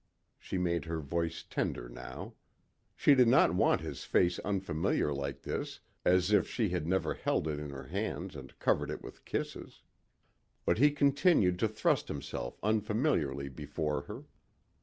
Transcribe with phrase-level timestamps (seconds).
[0.39, 2.33] She made her voice tender now.
[2.95, 7.47] She did not want his face unfamiliar like this as if she had never held
[7.47, 9.83] it in her hands and covered it with kisses.
[10.65, 14.23] But he continued to thrust himself unfamiliarly before her.